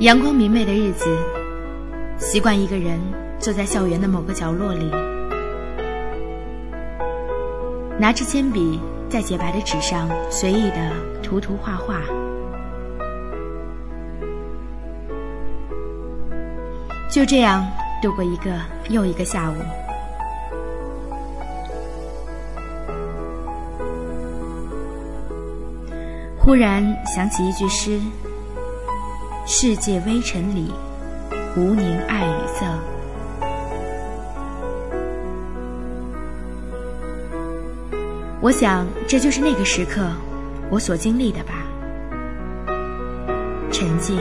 [0.00, 1.14] 阳光明媚的日子，
[2.16, 2.98] 习惯一个人
[3.38, 4.90] 坐在校园的某个角落里，
[7.98, 10.90] 拿着铅笔在洁白的纸上随意的
[11.22, 12.00] 涂涂画画，
[17.10, 17.62] 就这样
[18.00, 19.54] 度过一个又一个下午。
[26.38, 28.00] 忽然想起一句诗。
[29.46, 30.72] 世界微尘里，
[31.56, 32.64] 无宁爱与色。
[38.40, 40.08] 我想，这就是那个时刻
[40.70, 41.66] 我所经历的吧。
[43.70, 44.18] 沉静，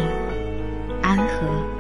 [1.02, 1.78] 安和。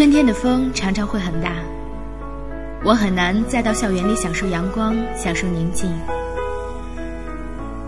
[0.00, 1.56] 春天的风常常会很大，
[2.82, 5.92] 我很难再到校园里享受阳光、享受宁静，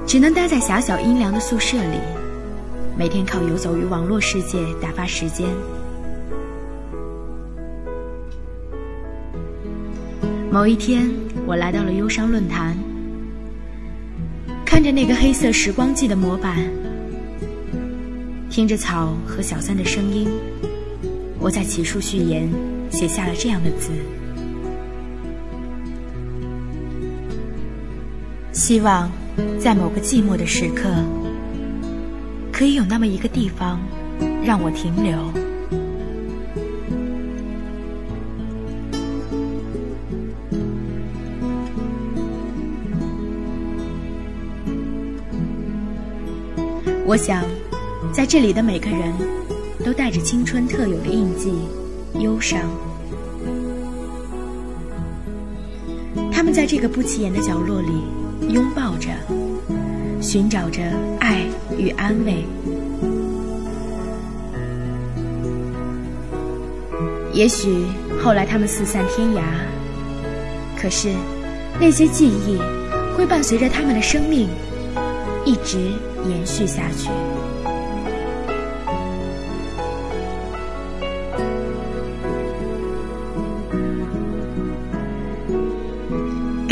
[0.06, 1.98] 只能待在狭小阴凉的宿舍里，
[2.98, 5.48] 每天靠游走于网络世界打发时间。
[10.50, 11.10] 某一天，
[11.46, 12.76] 我来到了忧伤论坛，
[14.66, 16.58] 看着那个黑色时光机的模板，
[18.50, 20.28] 听着草和小三的声音。
[21.44, 22.48] 我在起书序言，
[22.88, 23.90] 写下了这样的字：
[28.52, 29.10] 希望
[29.58, 30.88] 在某个寂寞的时刻，
[32.52, 33.80] 可以有那么一个地方，
[34.44, 35.18] 让我停留。
[47.04, 47.44] 我想，
[48.12, 49.41] 在这里的每个人。
[49.84, 51.52] 都带着青春特有的印记，
[52.18, 52.60] 忧伤。
[56.30, 58.02] 他们在这个不起眼的角落里
[58.48, 59.10] 拥抱着，
[60.20, 60.82] 寻找着
[61.20, 61.44] 爱
[61.76, 62.44] 与安慰。
[67.32, 67.84] 也许
[68.22, 69.42] 后来他们四散天涯，
[70.76, 71.08] 可是
[71.80, 72.58] 那些记忆
[73.16, 74.48] 会伴随着他们的生命
[75.44, 75.78] 一直
[76.28, 77.08] 延续下去。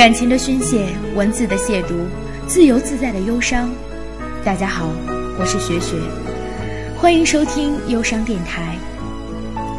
[0.00, 1.92] 感情的宣泄，文字的亵渎，
[2.46, 3.70] 自由自在的忧伤。
[4.42, 4.88] 大家好，
[5.38, 5.94] 我是雪雪，
[6.96, 8.78] 欢迎收听忧伤电台，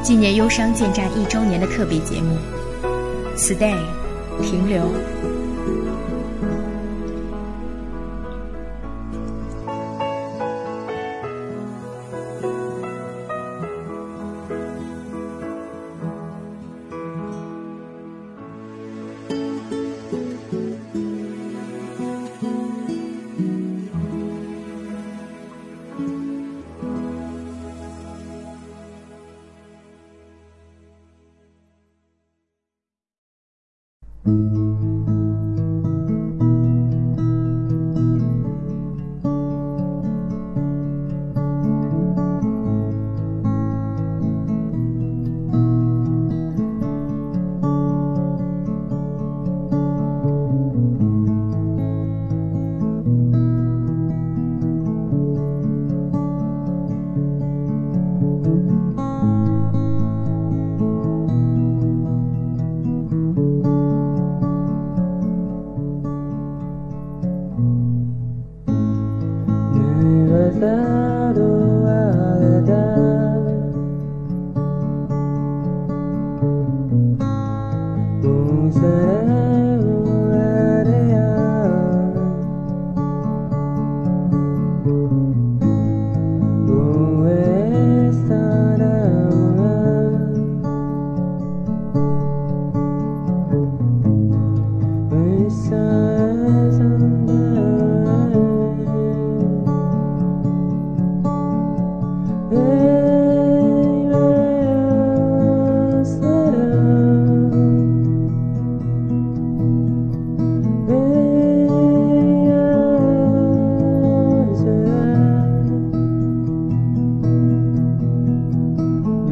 [0.03, 2.37] 纪念忧伤建站一周年的特别节目。
[3.35, 3.73] Stay，
[4.43, 4.93] 停留。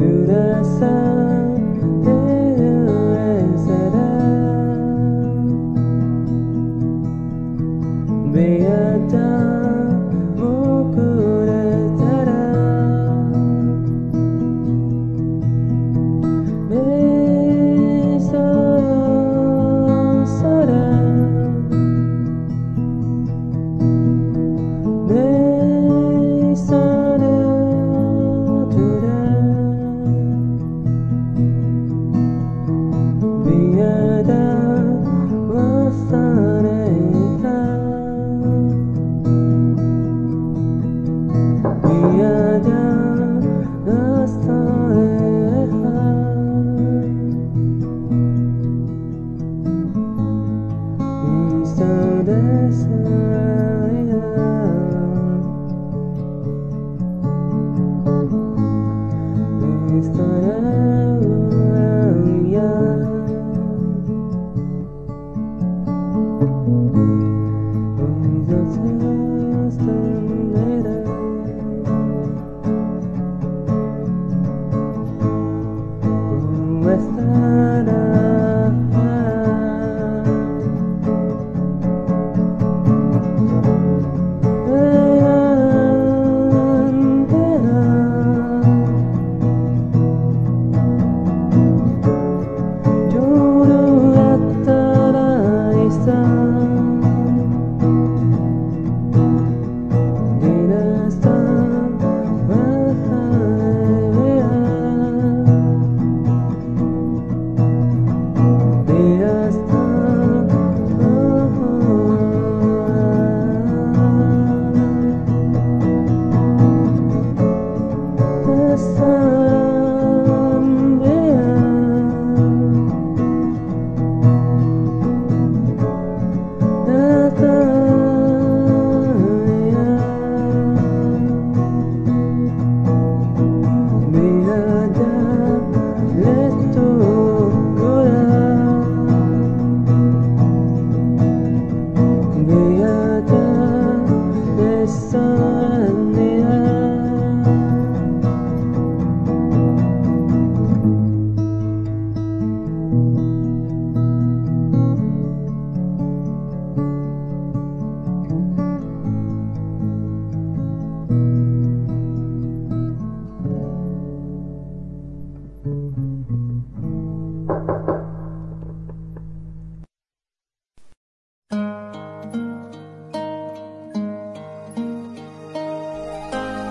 [0.00, 1.39] through the sun.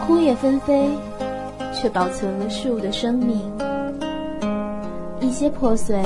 [0.10, 0.90] 枯叶纷飞，
[1.72, 3.40] 却保存了树的生命。
[5.22, 6.02] 一些破碎，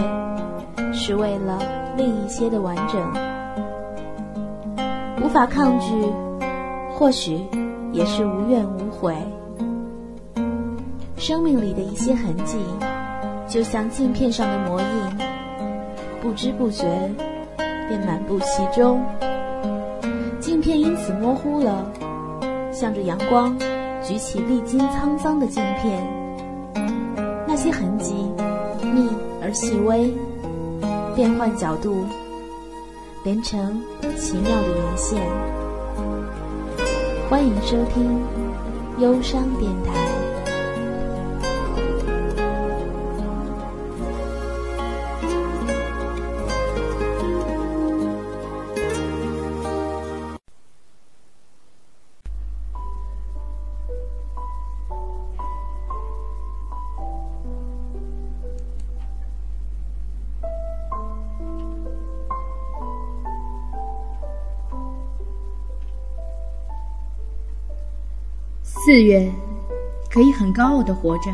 [0.92, 1.58] 是为了
[1.96, 3.02] 另一些的完整。
[5.24, 5.96] 无法抗拒，
[6.92, 7.48] 或许
[7.94, 9.16] 也是无怨无悔。
[11.16, 12.58] 生命里的一些痕迹，
[13.48, 15.18] 就像镜片上的魔印，
[16.22, 16.86] 不知不觉
[17.88, 19.02] 便满布其中。
[20.42, 21.90] 镜片因此模糊了，
[22.70, 23.58] 向着阳光。
[24.06, 26.06] 举起历经沧桑的镜片，
[27.48, 28.14] 那些痕迹
[28.84, 29.08] 密
[29.42, 30.14] 而细微，
[31.16, 32.04] 变换角度，
[33.24, 33.82] 连成
[34.18, 35.22] 奇妙的圆线。
[37.30, 38.20] 欢迎收听
[39.00, 40.03] 忧伤电台。
[68.86, 69.32] 四月，
[70.12, 71.32] 可以很高傲的活着。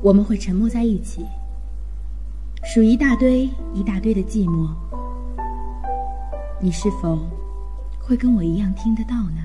[0.00, 1.26] 我们会沉默在一起，
[2.62, 4.70] 数一大堆一大堆的寂寞。
[6.60, 7.18] 你是否
[7.98, 9.42] 会跟我一样听得到呢？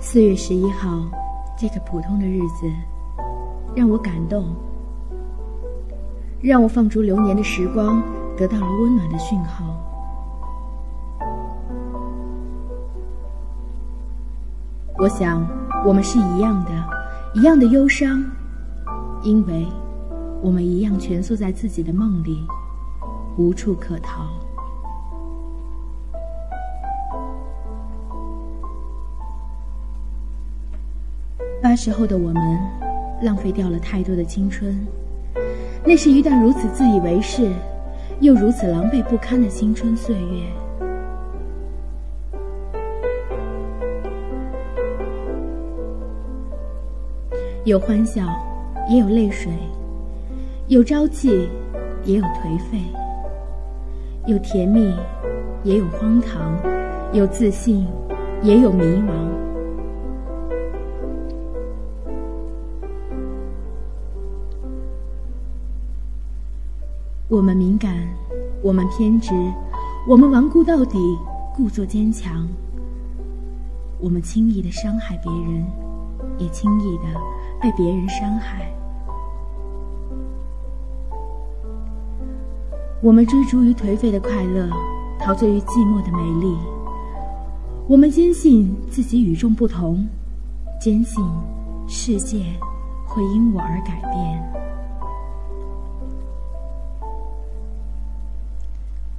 [0.00, 0.88] 四月十一号，
[1.58, 2.66] 这个普通的日子，
[3.74, 4.56] 让我感动，
[6.40, 8.02] 让我放逐流年的时光
[8.38, 9.66] 得到了温暖的讯号。
[14.98, 15.46] 我想，
[15.84, 16.70] 我们是一样的，
[17.34, 18.24] 一样的忧伤，
[19.22, 19.66] 因为
[20.40, 22.46] 我们一样蜷缩在自己的梦里，
[23.36, 24.26] 无处可逃。
[31.62, 32.58] 八十后的我们，
[33.20, 34.74] 浪费掉了太多的青春，
[35.84, 37.52] 那是一段如此自以为是，
[38.20, 40.50] 又如此狼狈不堪的青春岁月。
[47.66, 48.24] 有欢笑，
[48.88, 49.50] 也有泪水；
[50.68, 51.48] 有朝气，
[52.04, 52.78] 也有颓废；
[54.24, 54.94] 有甜蜜，
[55.64, 56.56] 也有荒唐；
[57.12, 57.84] 有自信，
[58.40, 59.10] 也有迷茫。
[67.28, 67.96] 我们敏感，
[68.62, 69.34] 我们偏执，
[70.08, 70.98] 我们顽固到底，
[71.56, 72.46] 故作坚强。
[73.98, 75.66] 我们轻易的伤害别人，
[76.38, 77.35] 也轻易的。
[77.66, 78.64] 被别人伤害，
[83.02, 84.70] 我们追逐于颓废的快乐，
[85.18, 86.56] 陶醉于寂寞的美丽。
[87.88, 90.06] 我们坚信自己与众不同，
[90.80, 91.24] 坚信
[91.88, 92.44] 世界
[93.04, 94.52] 会因我而改变。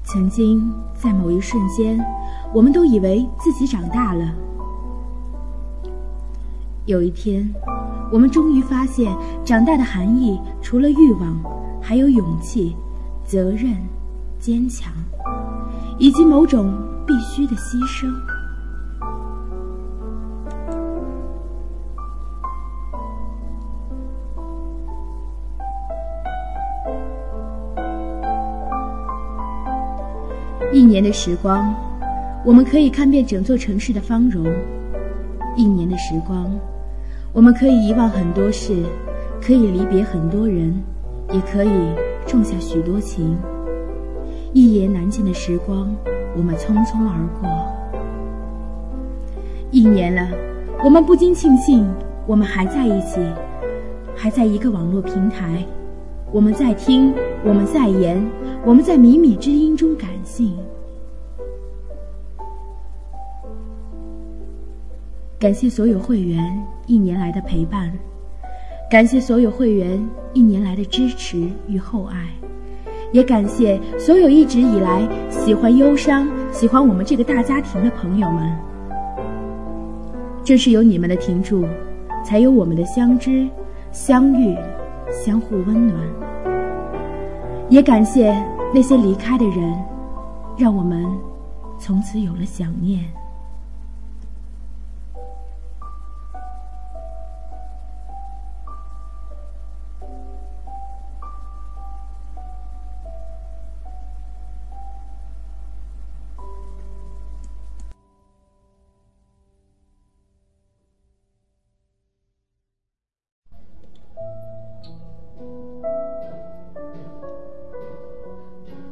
[0.03, 1.99] 曾经在某一瞬间，
[2.53, 4.33] 我们都以为自己长大了。
[6.85, 7.53] 有一天。
[8.09, 11.37] 我们终于发现，长大的含义除了欲望，
[11.81, 12.75] 还有勇气、
[13.25, 13.75] 责任、
[14.39, 14.93] 坚强，
[15.97, 16.73] 以及某种
[17.05, 18.07] 必须的牺牲。
[30.71, 31.73] 一年的时光，
[32.45, 34.45] 我们可以看遍整座城市的芳容；
[35.55, 36.49] 一年的时光。
[37.37, 38.73] 我们可以遗忘很多事，
[39.39, 40.73] 可以离别很多人，
[41.31, 41.69] 也可以
[42.25, 43.37] 种下许多情。
[44.53, 45.95] 一言难尽的时光，
[46.35, 47.47] 我们匆匆而过。
[49.69, 50.27] 一年了，
[50.83, 51.87] 我们不禁庆幸，
[52.25, 53.19] 我们还在一起，
[54.15, 55.63] 还在一个网络平台。
[56.31, 57.13] 我们在听，
[57.45, 58.19] 我们在言，
[58.65, 60.57] 我们在靡靡之音中感性。
[65.47, 67.89] 感谢所有会员一年来的陪伴，
[68.91, 69.97] 感谢所有会员
[70.33, 72.27] 一年来的支持与厚爱，
[73.13, 78.53] 也感谢所有一直以来喜欢忧伤、喜欢我们这个大家庭的朋友们。
[80.43, 81.65] 正是有你们的停驻，
[82.25, 83.47] 才有我们的相知、
[83.93, 84.53] 相遇、
[85.09, 85.97] 相互温暖。
[87.69, 88.35] 也感谢
[88.73, 89.73] 那些离开的人，
[90.57, 91.09] 让我们
[91.79, 93.05] 从此有了想念。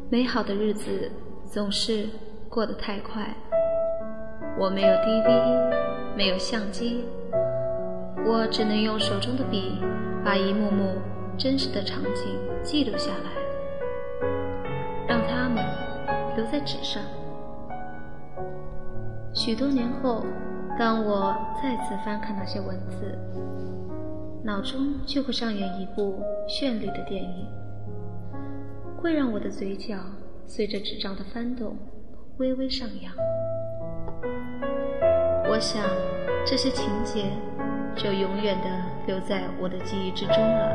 [0.07, 1.11] 美好的日子
[1.51, 2.07] 总是
[2.47, 3.35] 过得太快。
[4.55, 7.03] 我没有 DV，没有相机，
[8.23, 9.79] 我只能用手中的笔，
[10.23, 11.01] 把一幕幕
[11.39, 14.27] 真实的场景记录下来，
[15.07, 15.65] 让它们
[16.35, 17.01] 留在纸上。
[19.33, 20.23] 许多年后，
[20.77, 23.17] 当我再次翻看那些文字，
[24.43, 27.47] 脑中就会上演一部绚丽的电影，
[29.05, 29.95] 会让我的嘴角
[30.47, 31.77] 随着纸张的翻动
[32.39, 33.13] 微微上扬。
[35.47, 35.83] 我想，
[36.43, 37.25] 这些情节
[37.95, 38.67] 就永远的
[39.05, 40.71] 留在我的记忆之中了。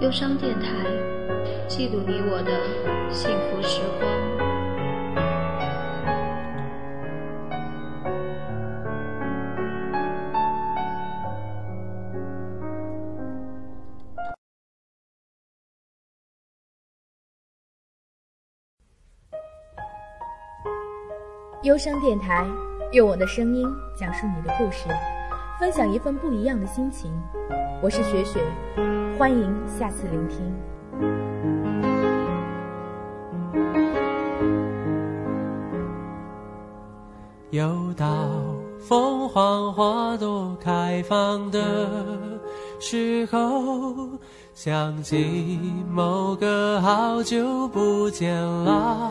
[0.00, 0.68] 忧伤电台，
[1.68, 2.50] 记录你我的
[3.10, 4.33] 幸福时光。
[21.64, 22.46] 忧伤电台，
[22.92, 23.66] 用我的声音
[23.96, 24.86] 讲述你的故事，
[25.58, 27.10] 分享一份不一样的心情。
[27.80, 28.38] 我是雪雪，
[29.18, 30.40] 欢迎下次聆听。
[37.48, 38.06] 又到
[38.78, 41.88] 凤凰花朵开放的
[42.78, 44.18] 时候，
[44.52, 49.10] 想起某个好久不见老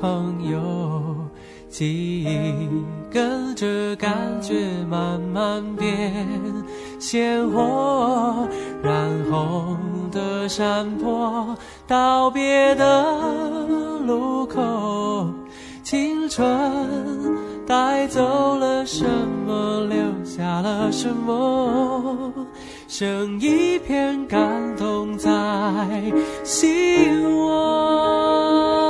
[0.00, 1.25] 朋友。
[1.68, 2.68] 记忆
[3.10, 4.54] 跟着感觉
[4.88, 6.26] 慢慢变
[6.98, 8.48] 鲜活，
[8.82, 9.76] 染红
[10.10, 11.56] 的山坡，
[11.86, 13.20] 道别的
[14.06, 15.28] 路口，
[15.82, 16.46] 青春
[17.66, 19.04] 带走了什
[19.46, 22.32] 么，留下了什么，
[22.88, 24.40] 剩一片感
[24.76, 25.30] 动在
[26.42, 28.85] 心窝。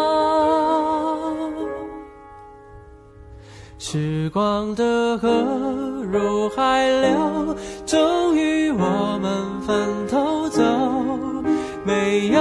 [3.96, 5.26] 时光的河
[6.12, 10.62] 入海流，终于我们分头走。
[11.82, 12.40] 没有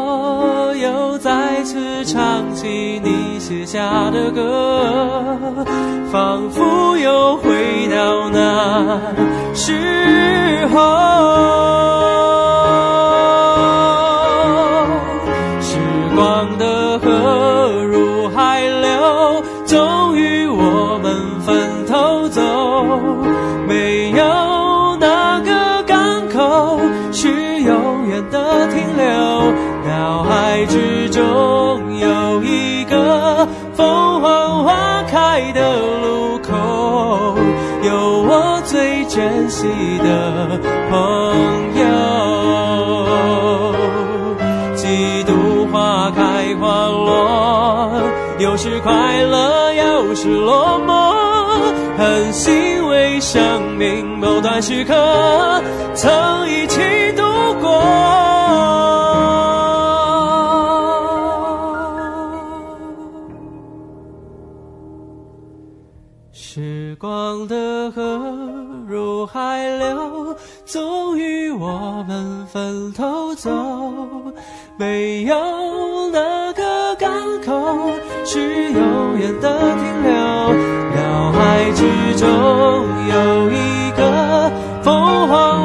[2.61, 5.65] 起你写下的歌，
[6.11, 9.01] 仿佛又回到那
[9.55, 10.79] 时候。
[39.51, 39.67] 惜
[39.99, 40.57] 的
[40.89, 40.95] 朋
[41.75, 41.83] 友。
[44.75, 47.91] 几度花开花落，
[48.39, 51.13] 有时快乐，有时落寞，
[51.97, 55.61] 很欣慰生命某段时刻
[55.95, 56.79] 曾一起
[57.17, 57.23] 度
[57.59, 58.30] 过。
[72.51, 73.49] 分头走。
[74.77, 77.09] 没有哪个港
[77.45, 77.91] 口
[78.25, 80.11] 是永远的停留。
[80.95, 81.85] 脑海之
[82.17, 82.27] 中
[83.07, 84.51] 有一个
[84.83, 85.60] 凤凰